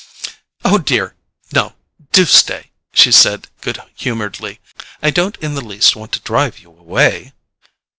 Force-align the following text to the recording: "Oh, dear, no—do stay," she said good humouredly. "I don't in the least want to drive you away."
"Oh, 0.65 0.79
dear, 0.79 1.15
no—do 1.53 2.25
stay," 2.25 2.71
she 2.91 3.11
said 3.11 3.49
good 3.61 3.77
humouredly. 3.93 4.59
"I 4.99 5.11
don't 5.11 5.37
in 5.37 5.53
the 5.53 5.61
least 5.63 5.95
want 5.95 6.11
to 6.13 6.19
drive 6.21 6.57
you 6.57 6.69
away." 6.71 7.33